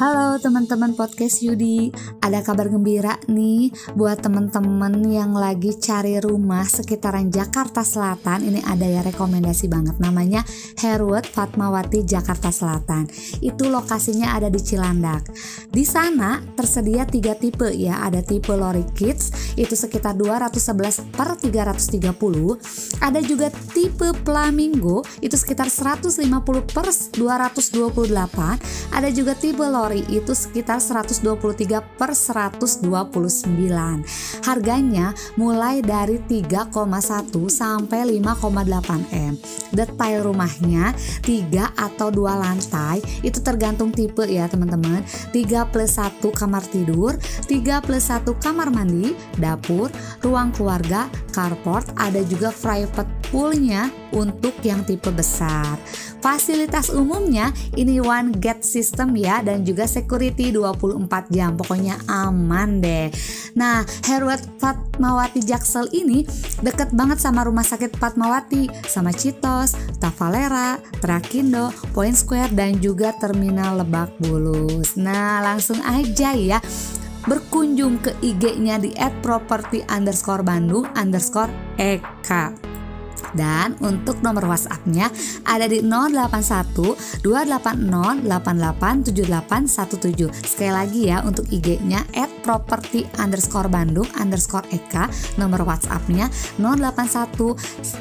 Halo 0.00 0.40
teman-teman 0.40 0.96
podcast 0.96 1.44
Yudi, 1.44 1.92
ada 2.24 2.40
kabar 2.40 2.72
gembira 2.72 3.20
nih 3.28 3.68
buat 3.92 4.24
teman-teman 4.24 5.04
yang 5.04 5.36
lagi 5.36 5.76
cari 5.76 6.16
rumah 6.24 6.64
sekitaran 6.64 7.28
Jakarta 7.28 7.84
Selatan. 7.84 8.48
Ini 8.48 8.64
ada 8.64 8.88
ya 8.88 9.04
rekomendasi 9.04 9.68
banget 9.68 10.00
namanya 10.00 10.40
Herwood 10.80 11.28
Fatmawati 11.28 12.08
Jakarta 12.08 12.48
Selatan. 12.48 13.12
Itu 13.44 13.68
lokasinya 13.68 14.32
ada 14.32 14.48
di 14.48 14.56
Cilandak. 14.64 15.28
Di 15.68 15.84
sana 15.84 16.40
tersedia 16.56 17.04
tiga 17.04 17.36
tipe 17.36 17.68
ya, 17.68 18.00
ada 18.00 18.24
tipe 18.24 18.56
Lori 18.56 18.88
Kids 18.96 19.52
itu 19.60 19.76
sekitar 19.76 20.16
211 20.16 21.12
per 21.12 21.36
330. 21.36 23.04
Ada 23.04 23.20
juga 23.20 23.52
tipe 23.76 24.16
Flamingo 24.24 25.04
itu 25.20 25.36
sekitar 25.36 25.68
150 25.68 26.24
per 26.72 26.88
228. 26.88 28.96
Ada 28.96 29.12
juga 29.12 29.36
tipe 29.36 29.60
Lori 29.60 29.89
itu 29.98 30.30
sekitar 30.30 30.78
123 30.78 31.82
per 31.98 32.14
129 32.14 32.86
harganya 34.46 35.10
mulai 35.34 35.82
dari 35.82 36.22
3,1 36.22 36.70
sampai 37.50 38.00
5,8 38.22 39.10
M. 39.10 39.34
Detail 39.74 40.18
rumahnya 40.22 40.94
3 41.26 41.74
atau 41.74 42.08
2 42.14 42.22
lantai 42.38 43.02
itu 43.26 43.42
tergantung 43.42 43.90
tipe 43.90 44.22
ya 44.26 44.46
teman-teman. 44.46 45.02
3 45.34 45.72
plus 45.72 45.98
1 45.98 46.22
kamar 46.30 46.62
tidur 46.70 47.18
3 47.46 47.84
plus 47.84 48.04
1 48.10 48.26
kamar 48.38 48.70
mandi 48.70 49.14
dapur 49.38 49.90
ruang 50.22 50.54
keluarga 50.54 51.10
carport 51.30 51.86
ada 51.96 52.20
juga 52.26 52.50
private 52.54 53.08
poolnya 53.30 53.88
untuk 54.10 54.58
yang 54.66 54.82
tipe 54.82 55.08
besar. 55.14 55.78
Fasilitas 56.20 56.92
umumnya 56.92 57.48
ini 57.80 57.96
one 58.02 58.36
gate 58.36 58.60
system 58.60 59.16
ya 59.16 59.40
dan 59.40 59.64
juga 59.64 59.79
security 59.88 60.52
24 60.52 61.30
jam. 61.32 61.56
Pokoknya 61.56 61.96
aman 62.08 62.80
deh. 62.80 63.08
Nah, 63.56 63.84
Herwat 64.08 64.42
Fatmawati 64.60 65.40
Jaksel 65.44 65.88
ini 65.92 66.24
deket 66.60 66.92
banget 66.92 67.20
sama 67.20 67.44
rumah 67.44 67.64
sakit 67.64 67.96
Fatmawati, 67.96 68.68
sama 68.88 69.12
Citos, 69.12 69.76
Tavalera, 70.00 70.80
Trakindo, 70.98 71.72
Point 71.96 72.16
Square 72.16 72.52
dan 72.52 72.80
juga 72.80 73.14
Terminal 73.16 73.80
Lebak 73.80 74.16
Bulus. 74.20 74.96
Nah, 74.98 75.40
langsung 75.40 75.80
aja 75.84 76.32
ya 76.34 76.58
berkunjung 77.28 78.00
ke 78.00 78.16
IG-nya 78.24 78.80
di 78.80 78.96
@property 79.20 79.84
Dan 83.34 83.74
untuk 83.80 84.22
nomor 84.22 84.44
WhatsApp-nya 84.50 85.10
ada 85.46 85.66
di 85.66 85.80
081 85.84 86.96
280 87.22 88.26
887817. 88.26 90.30
Sekali 90.44 90.72
lagi 90.72 91.08
ya 91.10 91.22
untuk 91.22 91.46
IG-nya 91.50 92.04
at 92.16 92.30
property 92.42 93.06
underscore 93.20 93.68
Bandung 93.70 94.08
underscore 94.18 94.66
Eka. 94.74 95.08
Nomor 95.38 95.62
WhatsApp-nya 95.66 96.30
081 96.58 97.56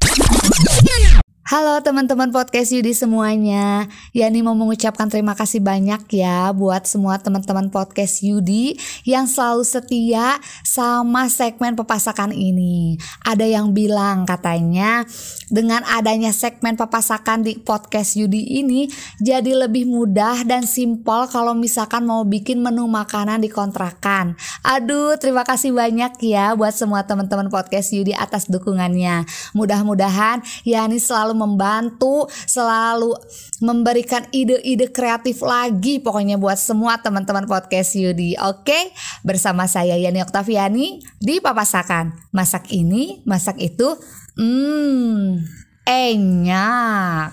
Halo 1.51 1.83
teman-teman 1.83 2.31
podcast 2.31 2.71
Yudi 2.71 2.95
semuanya. 2.95 3.91
Yani 4.15 4.39
mau 4.39 4.55
mengucapkan 4.55 5.11
terima 5.11 5.35
kasih 5.35 5.59
banyak 5.59 6.07
ya 6.15 6.55
Buat 6.55 6.87
semua 6.87 7.19
teman-teman 7.19 7.75
podcast 7.75 8.23
Yudi 8.23 8.79
Yang 9.03 9.35
selalu 9.35 9.67
setia 9.67 10.39
sama 10.63 11.27
segmen 11.27 11.75
pepasakan 11.75 12.31
ini. 12.31 13.03
Ada 13.27 13.51
yang 13.51 13.75
bilang 13.75 14.31
katanya 14.31 15.03
Dengan 15.51 15.83
adanya 15.91 16.31
segmen 16.31 16.79
pepasakan 16.79 17.43
di 17.43 17.59
podcast 17.59 18.15
Yudi 18.15 18.63
ini 18.63 18.87
Jadi 19.19 19.51
lebih 19.51 19.91
mudah 19.91 20.47
dan 20.47 20.71
simpel 20.71 21.27
Kalau 21.35 21.51
misalkan 21.59 22.07
mau 22.07 22.23
bikin 22.23 22.63
menu 22.63 22.87
makanan 22.87 23.43
di 23.43 23.51
kontrakan. 23.51 24.39
Aduh 24.63 25.19
terima 25.19 25.43
kasih 25.43 25.75
banyak 25.75 26.15
ya 26.23 26.55
Buat 26.55 26.79
semua 26.79 27.03
teman-teman 27.11 27.51
podcast 27.51 27.91
Yudi 27.91 28.15
atas 28.15 28.47
dukungannya. 28.47 29.27
Mudah-mudahan 29.59 30.47
Yani 30.63 31.03
selalu 31.03 31.40
membantu, 31.41 32.29
selalu 32.45 33.17
memberikan 33.65 34.29
ide-ide 34.29 34.93
kreatif 34.93 35.41
lagi 35.41 35.97
pokoknya 36.05 36.37
buat 36.37 36.61
semua 36.61 37.01
teman-teman 37.01 37.49
podcast 37.49 37.97
Yudi. 37.97 38.37
Oke, 38.45 38.93
bersama 39.25 39.65
saya 39.65 39.97
Yani 39.97 40.21
Oktaviani 40.21 41.01
di 41.17 41.41
Papasakan. 41.41 42.13
Masak 42.37 42.69
ini, 42.69 43.25
masak 43.25 43.57
itu, 43.57 43.89
hmm, 44.37 45.41
enak. 45.89 47.33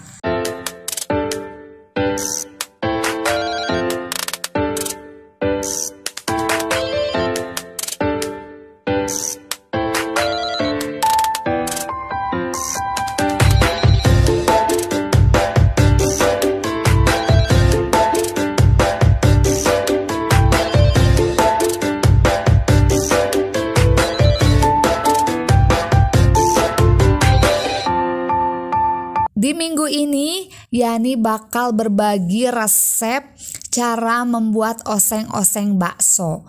Di 29.47 29.55
minggu 29.55 29.87
ini 29.87 30.51
Yani 30.75 31.15
bakal 31.15 31.71
berbagi 31.71 32.51
resep 32.51 33.23
cara 33.71 34.27
membuat 34.27 34.83
oseng-oseng 34.83 35.79
bakso. 35.79 36.43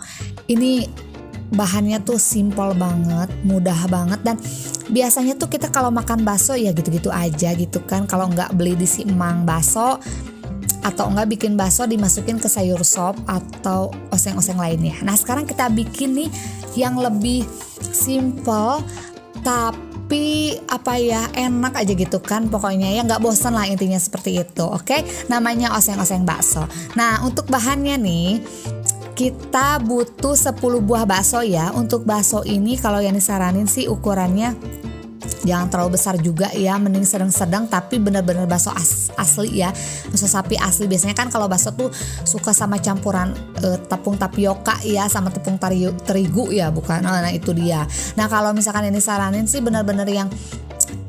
Ini 0.51 0.83
bahannya 1.55 2.03
tuh 2.03 2.19
simple 2.19 2.75
banget, 2.75 3.31
mudah 3.47 3.87
banget 3.87 4.19
dan 4.27 4.35
biasanya 4.91 5.39
tuh 5.39 5.47
kita 5.47 5.71
kalau 5.71 5.95
makan 5.95 6.27
bakso 6.27 6.59
ya 6.59 6.75
gitu-gitu 6.75 7.07
aja 7.15 7.55
gitu 7.55 7.79
kan. 7.87 8.03
Kalau 8.11 8.35
nggak 8.35 8.59
beli 8.59 8.75
di 8.75 8.91
si 8.91 9.07
emang 9.07 9.47
bakso 9.47 10.03
atau 10.83 11.07
enggak 11.07 11.39
bikin 11.39 11.55
bakso 11.55 11.87
dimasukin 11.87 12.43
ke 12.43 12.51
sayur 12.51 12.83
sop 12.83 13.15
atau 13.31 13.95
oseng-oseng 14.11 14.59
lainnya. 14.59 14.99
Nah 15.07 15.15
sekarang 15.15 15.47
kita 15.47 15.71
bikin 15.71 16.19
nih 16.19 16.31
yang 16.75 16.99
lebih 16.99 17.47
simple 17.95 18.83
tapi 19.47 19.88
tapi 20.09 20.57
apa 20.73 20.97
ya 20.97 21.29
enak 21.37 21.85
aja 21.85 21.93
gitu 21.93 22.17
kan 22.25 22.49
pokoknya 22.49 22.97
ya. 22.97 23.05
Nggak 23.05 23.21
bosan 23.21 23.53
lah 23.53 23.69
intinya 23.69 24.01
seperti 24.01 24.41
itu 24.41 24.65
oke? 24.65 24.89
Okay? 24.89 25.05
namanya 25.29 25.77
oseng-oseng 25.77 26.25
bakso. 26.25 26.65
Nah 26.97 27.21
untuk 27.29 27.45
bahannya 27.53 28.01
nih 28.01 28.41
kita 29.13 29.85
butuh 29.85 30.33
10 30.33 30.57
buah 30.81 31.05
bakso 31.05 31.45
ya. 31.45 31.77
Untuk 31.77 32.09
bakso 32.09 32.41
ini 32.49 32.81
kalau 32.81 33.05
yang 33.05 33.21
disaranin 33.21 33.69
sih 33.69 33.85
ukurannya 33.85 34.57
jangan 35.45 35.69
terlalu 35.71 35.99
besar 35.99 36.15
juga 36.21 36.51
ya. 36.55 36.77
Mending 36.77 37.05
sedang-sedang 37.05 37.69
tapi 37.69 38.01
bener-bener 38.01 38.45
bakso 38.45 38.73
as 38.75 39.13
asli 39.17 39.63
ya. 39.63 39.71
Bakso 40.09 40.27
sapi 40.27 40.59
asli. 40.59 40.87
Biasanya 40.91 41.15
kan 41.15 41.29
kalau 41.33 41.47
bakso 41.47 41.73
tuh 41.75 41.91
suka 42.25 42.51
sama 42.53 42.79
campuran 42.79 43.33
uh, 43.65 43.79
tepung 43.89 44.17
tapioka 44.17 44.79
ya 44.85 45.07
sama 45.07 45.29
tepung 45.33 45.61
terigu 46.05 46.51
ya 46.53 46.69
bukan? 46.73 47.03
Nah, 47.05 47.31
itu 47.33 47.53
dia. 47.57 47.85
Nah 48.17 48.27
kalau 48.31 48.53
misalkan 48.53 48.89
ini 48.89 49.01
saranin 49.01 49.45
sih 49.45 49.61
bener-bener 49.61 50.07
yang 50.09 50.29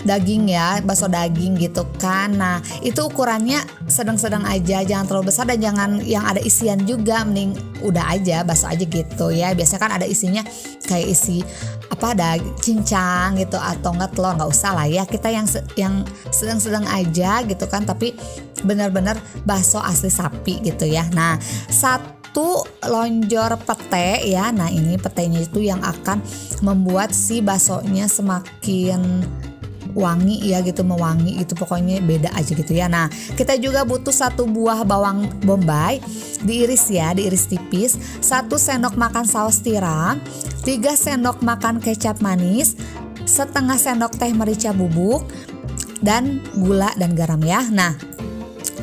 daging 0.03 0.51
ya, 0.51 0.79
bakso 0.83 1.11
daging 1.11 1.59
gitu 1.59 1.83
kan. 1.99 2.35
Nah, 2.35 2.63
itu 2.79 3.03
ukurannya 3.03 3.59
sedang-sedang 3.89 4.47
aja, 4.47 4.83
jangan 4.83 5.05
terlalu 5.07 5.31
besar 5.31 5.47
dan 5.49 5.59
jangan 5.59 5.99
yang 6.03 6.23
ada 6.23 6.39
isian 6.39 6.83
juga, 6.87 7.23
mending 7.27 7.55
udah 7.83 8.15
aja 8.15 8.43
bakso 8.47 8.67
aja 8.67 8.83
gitu 8.83 9.31
ya. 9.31 9.51
Biasanya 9.51 9.81
kan 9.81 9.91
ada 9.99 10.07
isinya 10.07 10.43
kayak 10.87 11.07
isi 11.13 11.43
apa 11.89 12.15
ada 12.15 12.29
cincang 12.61 13.35
gitu 13.37 13.57
atau 13.59 13.91
enggak 13.91 14.13
telur 14.15 14.33
nggak 14.37 14.49
usah 14.49 14.71
lah 14.71 14.87
ya 14.87 15.03
kita 15.03 15.29
yang 15.33 15.45
yang 15.75 16.05
sedang-sedang 16.29 16.85
aja 16.87 17.43
gitu 17.43 17.65
kan 17.65 17.83
tapi 17.83 18.13
benar-benar 18.63 19.17
bakso 19.43 19.81
asli 19.81 20.07
sapi 20.07 20.63
gitu 20.63 20.85
ya 20.85 21.03
nah 21.11 21.35
satu 21.67 22.63
lonjor 22.87 23.57
pete 23.65 24.31
ya 24.31 24.53
nah 24.53 24.69
ini 24.69 24.95
petenya 24.95 25.43
itu 25.43 25.65
yang 25.65 25.81
akan 25.81 26.21
membuat 26.61 27.11
si 27.11 27.41
baksonya 27.41 28.05
semakin 28.05 29.25
wangi 29.97 30.41
ya 30.45 30.61
gitu 30.61 30.85
mewangi 30.85 31.41
itu 31.41 31.53
pokoknya 31.57 32.01
beda 32.03 32.29
aja 32.35 32.51
gitu 32.53 32.73
ya. 32.73 32.89
Nah 32.89 33.09
kita 33.37 33.57
juga 33.57 33.85
butuh 33.85 34.13
satu 34.13 34.45
buah 34.45 34.85
bawang 34.85 35.29
bombay 35.45 36.01
diiris 36.43 36.89
ya 36.89 37.13
diiris 37.13 37.49
tipis 37.49 37.97
satu 38.23 38.55
sendok 38.55 38.95
makan 38.95 39.25
saus 39.27 39.59
tiram 39.59 40.21
3 40.63 40.79
sendok 40.95 41.41
makan 41.41 41.81
kecap 41.81 42.21
manis 42.23 42.75
setengah 43.25 43.77
sendok 43.77 44.17
teh 44.17 44.31
merica 44.33 44.73
bubuk 44.73 45.27
dan 45.99 46.39
gula 46.55 46.89
dan 46.95 47.11
garam 47.13 47.41
ya. 47.43 47.63
Nah 47.69 47.95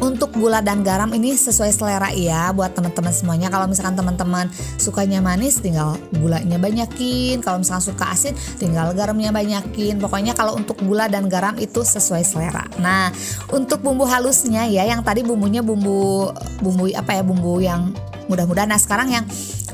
untuk 0.01 0.33
gula 0.37 0.61
dan 0.61 0.85
garam 0.85 1.09
ini 1.17 1.33
sesuai 1.33 1.73
selera 1.73 2.13
ya 2.13 2.53
buat 2.53 2.77
teman-teman 2.77 3.13
semuanya. 3.13 3.49
Kalau 3.49 3.67
misalkan 3.69 3.97
teman-teman 3.97 4.47
sukanya 4.77 5.25
manis 5.25 5.61
tinggal 5.61 5.97
gulanya 6.13 6.61
banyakin, 6.61 7.41
kalau 7.41 7.61
misalkan 7.61 7.85
suka 7.93 8.05
asin 8.13 8.35
tinggal 8.61 8.93
garamnya 8.93 9.33
banyakin. 9.33 9.97
Pokoknya 9.97 10.37
kalau 10.37 10.57
untuk 10.57 10.77
gula 10.85 11.09
dan 11.09 11.29
garam 11.33 11.57
itu 11.57 11.81
sesuai 11.83 12.23
selera. 12.25 12.65
Nah, 12.81 13.09
untuk 13.51 13.81
bumbu 13.81 14.05
halusnya 14.05 14.69
ya 14.69 14.85
yang 14.85 15.01
tadi 15.01 15.25
bumbunya 15.25 15.65
bumbu 15.65 16.31
bumbu 16.61 16.91
apa 16.93 17.17
ya 17.17 17.23
bumbu 17.25 17.61
yang 17.63 17.93
mudah-mudahan 18.27 18.71
nah 18.71 18.81
sekarang 18.81 19.15
yang 19.15 19.25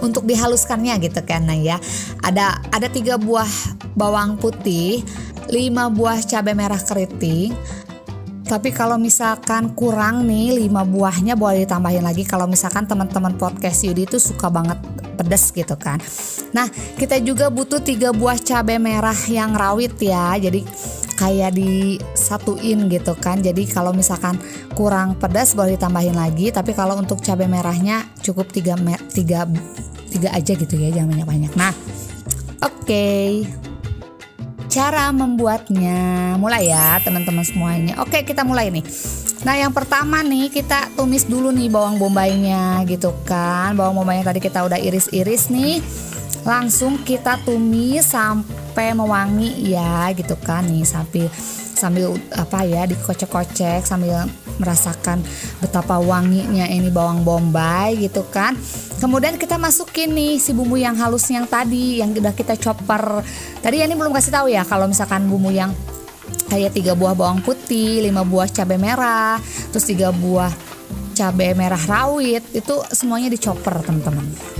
untuk 0.04 0.28
dihaluskannya 0.28 1.00
gitu 1.00 1.24
kan 1.24 1.48
nah 1.48 1.56
ya 1.56 1.80
ada 2.20 2.60
ada 2.68 2.88
tiga 2.92 3.16
buah 3.16 3.48
bawang 3.96 4.36
putih 4.36 5.00
lima 5.48 5.88
buah 5.92 6.20
cabai 6.24 6.56
merah 6.56 6.80
keriting 6.80 7.52
tapi 8.52 8.68
kalau 8.68 9.00
misalkan 9.00 9.72
kurang 9.72 10.28
nih 10.28 10.68
5 10.68 10.92
buahnya 10.92 11.40
boleh 11.40 11.64
ditambahin 11.64 12.04
lagi 12.04 12.28
kalau 12.28 12.44
misalkan 12.44 12.84
teman-teman 12.84 13.32
podcast 13.40 13.80
Yudi 13.80 14.04
itu 14.04 14.20
suka 14.20 14.52
banget 14.52 14.76
pedas 15.16 15.48
gitu 15.56 15.72
kan. 15.80 15.96
Nah, 16.52 16.68
kita 17.00 17.16
juga 17.24 17.48
butuh 17.48 17.80
tiga 17.80 18.12
buah 18.12 18.36
cabai 18.36 18.76
merah 18.76 19.16
yang 19.24 19.56
rawit 19.56 19.96
ya. 19.96 20.36
Jadi 20.36 20.68
kayak 21.16 21.56
disatuin 21.56 22.92
gitu 22.92 23.16
kan. 23.16 23.40
Jadi 23.40 23.64
kalau 23.72 23.96
misalkan 23.96 24.36
kurang 24.76 25.16
pedas 25.16 25.56
boleh 25.56 25.80
ditambahin 25.80 26.12
lagi, 26.12 26.52
tapi 26.52 26.76
kalau 26.76 27.00
untuk 27.00 27.24
cabai 27.24 27.48
merahnya 27.48 28.04
cukup 28.20 28.52
tiga 28.52 28.76
tiga 29.08 29.48
tiga 30.12 30.28
aja 30.28 30.52
gitu 30.52 30.76
ya, 30.76 30.92
jangan 30.92 31.16
banyak-banyak. 31.16 31.52
Nah, 31.56 31.72
oke. 32.60 32.84
Okay 32.84 33.71
cara 34.72 35.12
membuatnya. 35.12 36.32
Mulai 36.40 36.72
ya 36.72 36.96
teman-teman 37.04 37.44
semuanya. 37.44 38.00
Oke 38.00 38.24
kita 38.24 38.40
mulai 38.40 38.72
nih. 38.72 38.80
Nah 39.44 39.60
yang 39.60 39.68
pertama 39.68 40.24
nih 40.24 40.48
kita 40.48 40.96
tumis 40.96 41.28
dulu 41.28 41.52
nih 41.52 41.68
bawang 41.68 42.00
bombaynya 42.00 42.80
gitu 42.88 43.12
kan. 43.28 43.76
Bawang 43.76 44.00
bombaynya 44.00 44.32
tadi 44.32 44.40
kita 44.40 44.64
udah 44.64 44.80
iris-iris 44.80 45.52
nih. 45.52 45.84
Langsung 46.48 47.04
kita 47.04 47.36
tumis 47.44 48.08
sampai 48.08 48.96
mewangi 48.96 49.76
ya 49.76 50.08
gitu 50.16 50.34
kan 50.40 50.64
nih 50.64 50.88
sambil 50.88 51.28
sambil 51.76 52.16
apa 52.32 52.64
ya 52.64 52.88
dikocek-kocek 52.88 53.84
sambil 53.84 54.24
merasakan 54.60 55.24
betapa 55.60 55.96
wanginya 56.00 56.68
ini 56.68 56.88
bawang 56.90 57.24
bombay 57.24 57.96
gitu 58.00 58.26
kan. 58.28 58.56
Kemudian 59.00 59.40
kita 59.40 59.56
masukin 59.58 60.12
nih 60.14 60.38
si 60.38 60.54
bumbu 60.54 60.78
yang 60.78 60.94
halus 60.98 61.26
yang 61.30 61.48
tadi 61.48 62.00
yang 62.00 62.12
udah 62.12 62.34
kita 62.34 62.54
chopper. 62.58 63.24
Tadi 63.64 63.82
ini 63.82 63.94
belum 63.96 64.12
kasih 64.12 64.32
tahu 64.32 64.46
ya 64.52 64.62
kalau 64.66 64.86
misalkan 64.86 65.26
bumbu 65.26 65.50
yang 65.50 65.72
kayak 66.52 66.76
tiga 66.76 66.92
buah 66.92 67.16
bawang 67.16 67.40
putih, 67.40 68.04
lima 68.04 68.22
buah 68.22 68.48
cabai 68.48 68.76
merah, 68.76 69.40
terus 69.72 69.88
tiga 69.88 70.12
buah 70.12 70.52
cabai 71.12 71.52
merah 71.56 71.80
rawit 71.80 72.44
itu 72.52 72.74
semuanya 72.92 73.32
dicoper 73.32 73.80
teman-teman. 73.84 74.51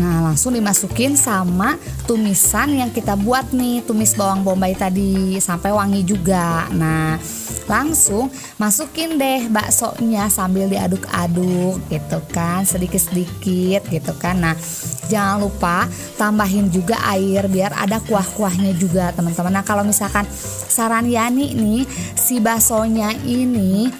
Nah 0.00 0.24
langsung 0.32 0.56
dimasukin 0.56 1.12
sama 1.12 1.76
tumisan 2.08 2.72
yang 2.72 2.88
kita 2.88 3.20
buat 3.20 3.52
nih 3.52 3.84
Tumis 3.84 4.16
bawang 4.16 4.40
bombay 4.40 4.72
tadi 4.72 5.36
sampai 5.36 5.76
wangi 5.76 6.00
juga. 6.08 6.64
Nah 6.72 7.20
langsung 7.68 8.32
masukin 8.56 9.20
deh 9.20 9.46
baksonya 9.52 10.26
sambil 10.32 10.66
diaduk-aduk 10.66 11.78
gitu 11.86 12.18
kan 12.32 12.64
Sedikit-sedikit 12.64 13.84
gitu 13.92 14.12
kan. 14.16 14.40
Nah 14.40 14.56
jangan 15.12 15.44
lupa 15.44 15.84
tambahin 16.16 16.72
juga 16.72 16.96
air 17.04 17.44
biar 17.52 17.76
ada 17.76 18.00
kuah-kuahnya 18.00 18.72
juga 18.80 19.12
teman-teman. 19.12 19.60
Nah 19.60 19.64
kalau 19.68 19.84
misalkan 19.84 20.24
saran 20.66 21.12
Yani 21.12 21.52
nih 21.52 21.84
si 22.16 22.40
baksonya 22.40 23.12
ini 23.28 23.92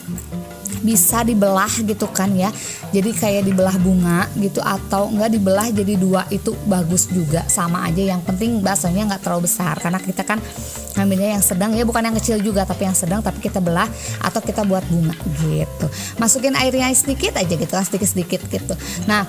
bisa 0.80 1.22
dibelah 1.24 1.70
gitu 1.80 2.08
kan 2.10 2.32
ya. 2.34 2.50
Jadi 2.90 3.14
kayak 3.14 3.46
dibelah 3.46 3.76
bunga 3.78 4.26
gitu 4.36 4.58
atau 4.60 5.08
enggak 5.12 5.30
dibelah 5.36 5.68
jadi 5.70 5.94
dua 5.94 6.26
itu 6.32 6.56
bagus 6.66 7.06
juga. 7.08 7.44
Sama 7.46 7.86
aja 7.86 8.02
yang 8.16 8.20
penting 8.24 8.60
baksonya 8.64 9.06
nggak 9.06 9.22
terlalu 9.22 9.46
besar. 9.46 9.78
Karena 9.78 10.00
kita 10.00 10.24
kan 10.26 10.40
ngambilnya 10.98 11.38
yang 11.38 11.44
sedang 11.44 11.70
ya 11.72 11.86
bukan 11.86 12.02
yang 12.02 12.16
kecil 12.18 12.42
juga 12.42 12.66
tapi 12.66 12.84
yang 12.84 12.96
sedang 12.98 13.22
tapi 13.22 13.38
kita 13.38 13.62
belah 13.62 13.86
atau 14.20 14.40
kita 14.42 14.66
buat 14.66 14.82
bunga 14.90 15.14
gitu. 15.38 15.86
Masukin 16.18 16.58
airnya 16.58 16.90
sedikit 16.92 17.38
aja 17.38 17.54
gitu 17.54 17.70
kan 17.70 17.86
sedikit 17.86 18.08
sedikit 18.10 18.40
gitu. 18.50 18.74
Nah 19.06 19.24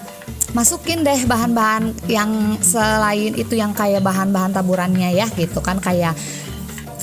masukin 0.52 1.06
deh 1.06 1.22
bahan-bahan 1.30 1.96
yang 2.12 2.60
selain 2.60 3.38
itu 3.40 3.56
yang 3.56 3.72
kayak 3.72 4.04
bahan-bahan 4.04 4.52
taburannya 4.52 5.14
ya 5.16 5.28
gitu 5.38 5.62
kan. 5.62 5.78
Kayak 5.78 6.18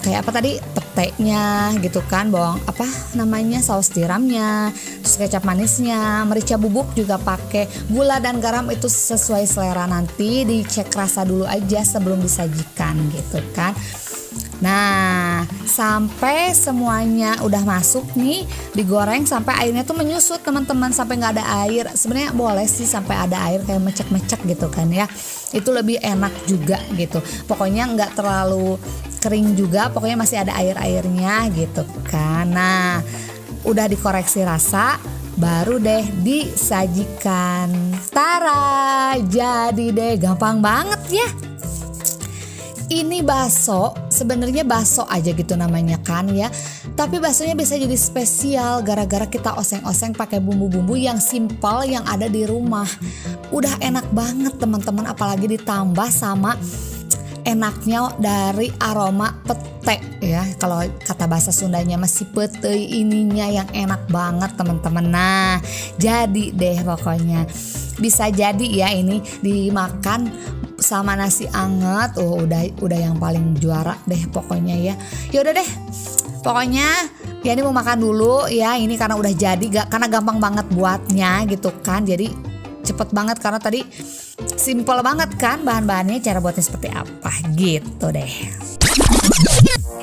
kayak 0.01 0.27
apa 0.27 0.31
tadi? 0.41 0.59
Petenya 0.59 1.75
gitu 1.79 2.03
kan 2.07 2.31
bawang 2.33 2.59
apa 2.67 2.87
namanya 3.15 3.63
saus 3.63 3.91
tiramnya 3.91 4.75
terus 5.03 5.15
kecap 5.15 5.47
manisnya 5.47 6.27
merica 6.27 6.59
bubuk 6.59 6.91
juga 6.99 7.21
pakai. 7.21 7.71
Gula 7.91 8.19
dan 8.19 8.43
garam 8.43 8.67
itu 8.73 8.91
sesuai 8.91 9.45
selera 9.47 9.87
nanti 9.87 10.43
dicek 10.43 10.91
rasa 10.95 11.23
dulu 11.23 11.47
aja 11.47 11.85
sebelum 11.87 12.19
disajikan 12.19 12.99
gitu 13.15 13.39
kan 13.55 13.77
Nah, 14.59 15.47
sampai 15.63 16.51
semuanya 16.51 17.39
udah 17.47 17.63
masuk 17.63 18.03
nih, 18.19 18.43
digoreng 18.75 19.23
sampai 19.23 19.55
airnya 19.67 19.87
tuh 19.87 19.95
menyusut 19.95 20.43
teman-teman 20.43 20.91
sampai 20.91 21.15
nggak 21.15 21.35
ada 21.39 21.47
air. 21.67 21.85
Sebenarnya 21.95 22.35
boleh 22.35 22.67
sih 22.67 22.83
sampai 22.83 23.15
ada 23.15 23.39
air 23.47 23.63
kayak 23.63 23.83
mecek-mecek 23.87 24.43
gitu 24.51 24.67
kan 24.67 24.91
ya. 24.91 25.07
Itu 25.55 25.71
lebih 25.71 26.03
enak 26.03 26.35
juga 26.51 26.83
gitu. 26.99 27.23
Pokoknya 27.47 27.87
nggak 27.87 28.19
terlalu 28.19 28.75
kering 29.23 29.55
juga, 29.55 29.95
pokoknya 29.95 30.19
masih 30.19 30.43
ada 30.43 30.59
air-airnya 30.59 31.47
gitu 31.55 31.87
kan. 32.11 32.51
Nah, 32.51 32.99
udah 33.63 33.87
dikoreksi 33.87 34.43
rasa, 34.43 34.99
baru 35.39 35.79
deh 35.79 36.03
disajikan. 36.27 37.95
Tara, 38.11 39.15
jadi 39.23 39.95
deh 39.95 40.19
gampang 40.19 40.59
banget 40.59 41.23
ya 41.23 41.48
ini 42.89 43.21
bakso 43.21 43.93
sebenarnya 44.09 44.65
bakso 44.65 45.05
aja 45.09 45.33
gitu 45.33 45.55
namanya 45.55 46.01
kan 46.01 46.29
ya. 46.33 46.49
Tapi 46.97 47.21
baksonya 47.21 47.55
bisa 47.55 47.77
jadi 47.77 47.95
spesial 47.95 48.81
gara-gara 48.81 49.29
kita 49.29 49.55
oseng-oseng 49.55 50.17
pakai 50.17 50.41
bumbu-bumbu 50.41 50.97
yang 50.97 51.21
simpel 51.21 51.85
yang 51.85 52.03
ada 52.09 52.27
di 52.27 52.49
rumah. 52.49 52.89
Udah 53.53 53.77
enak 53.85 54.09
banget 54.13 54.57
teman-teman 54.57 55.05
apalagi 55.05 55.47
ditambah 55.47 56.09
sama 56.09 56.57
enaknya 57.45 58.13
dari 58.21 58.73
aroma 58.81 59.37
pete 59.45 60.01
ya. 60.25 60.45
Kalau 60.57 60.85
kata 60.85 61.25
bahasa 61.29 61.53
Sundanya 61.53 62.01
masih 62.01 62.29
pete 62.33 62.73
ininya 62.73 63.49
yang 63.49 63.69
enak 63.73 64.09
banget 64.09 64.53
teman-teman. 64.57 65.07
Nah 65.09 65.61
jadi 66.01 66.53
deh 66.57 66.79
pokoknya. 66.85 67.45
Bisa 67.99 68.31
jadi 68.31 68.63
ya 68.63 68.89
ini 68.95 69.19
dimakan 69.43 70.31
sama 70.89 71.13
nasi 71.13 71.45
anget. 71.53 72.17
Oh 72.17 72.41
udah 72.41 72.65
udah 72.81 72.99
yang 72.99 73.21
paling 73.21 73.53
juara 73.61 73.93
deh 74.09 74.25
pokoknya 74.33 74.73
ya. 74.81 74.95
Ya 75.29 75.45
udah 75.45 75.53
deh 75.53 75.69
pokoknya 76.41 76.89
ya 77.45 77.51
ini 77.53 77.61
mau 77.61 77.77
makan 77.77 78.01
dulu 78.01 78.49
ya. 78.49 78.81
Ini 78.81 78.97
karena 78.97 79.21
udah 79.21 79.33
jadi 79.37 79.61
gak 79.69 79.93
karena 79.93 80.09
gampang 80.09 80.41
banget 80.41 80.65
buatnya 80.73 81.45
gitu 81.45 81.69
kan. 81.85 82.09
Jadi 82.09 82.33
cepet 82.89 83.13
banget 83.13 83.37
karena 83.37 83.61
tadi 83.61 83.85
simple 84.57 85.05
banget 85.05 85.37
kan 85.37 85.61
bahan-bahannya 85.61 86.25
cara 86.25 86.41
buatnya 86.41 86.65
seperti 86.65 86.89
apa 86.89 87.31
gitu 87.53 88.09
deh. 88.09 88.33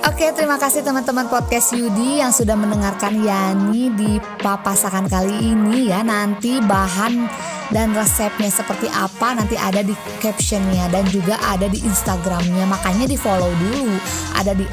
Oke, 0.05 0.31
terima 0.38 0.62
kasih 0.62 0.86
teman-teman 0.86 1.25
podcast 1.27 1.74
Yudi 1.74 2.21
yang 2.21 2.29
sudah 2.29 2.53
mendengarkan 2.53 3.25
Yani 3.25 3.89
di 3.98 4.21
papasakan 4.39 5.09
kali 5.09 5.33
ini 5.51 5.89
ya. 5.89 6.05
Nanti 6.05 6.62
bahan 6.62 7.25
dan 7.74 7.95
resepnya 7.95 8.51
seperti 8.51 8.91
apa 8.91 9.38
nanti 9.38 9.55
ada 9.57 9.81
di 9.81 9.93
captionnya 10.22 10.89
dan 10.91 11.05
juga 11.10 11.39
ada 11.45 11.65
di 11.69 11.81
Instagramnya. 11.81 12.65
Makanya 12.69 13.05
di 13.10 13.17
follow 13.17 13.50
dulu. 13.57 13.98
Ada 14.36 14.51
di 14.53 14.67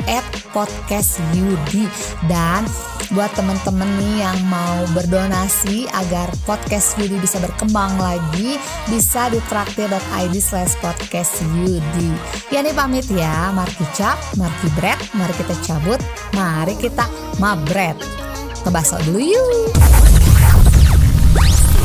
@podcastyudi 0.53 1.87
dan 2.27 2.67
buat 3.13 3.29
teman-teman 3.37 3.89
nih 4.01 4.25
yang 4.25 4.39
mau 4.49 4.89
berdonasi 4.97 5.85
agar 5.93 6.33
podcast 6.49 6.97
Yudi 6.97 7.21
bisa 7.21 7.37
berkembang 7.45 7.93
lagi 8.01 8.57
bisa 8.89 9.29
di 9.29 9.37
traktir.id 9.53 10.35
slash 10.41 10.81
podcast 10.81 11.45
Yudi. 11.61 12.11
Yani 12.49 12.73
pamit 12.73 13.05
ya, 13.13 13.53
Marki 13.53 13.85
Cap, 13.93 14.17
Marki 14.41 14.69
Bread, 14.73 14.97
mari 15.13 15.35
kita 15.37 15.55
cabut, 15.61 16.01
mari 16.33 16.73
kita 16.81 17.05
mabret. 17.37 17.97
Ngebasok 18.65 18.99
dulu 19.11 19.21
yuk. 19.21 20.22